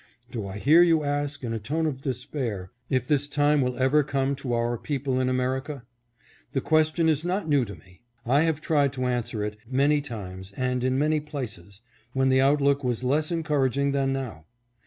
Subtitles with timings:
[0.31, 4.01] Do I hear you ask in a tone of despair if this time will ever
[4.01, 5.83] come to our people in America?
[6.53, 8.01] The question is not new to me.
[8.25, 11.81] I have tried to answer it many times and in many places,
[12.13, 14.47] when the outlook was less encouraging than now.